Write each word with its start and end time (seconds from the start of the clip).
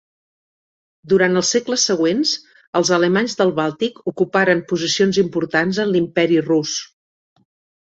Durant 1.11 1.41
els 1.41 1.51
segles 1.55 1.83
següents, 1.89 2.31
els 2.79 2.91
alemanys 2.97 3.37
del 3.43 3.53
Bàltic 3.61 4.01
ocuparen 4.13 4.65
posicions 4.73 5.23
importants 5.27 5.83
en 5.87 5.95
l'Imperi 5.95 6.43
Rus. 6.51 6.77